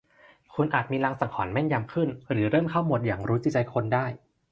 [0.53, 4.05] คุณอาจมีลางสังหรณ์แม่นยำขึ้นหรือเริ่มเข้าโหมดหยั่งรู้จิตใจคนได้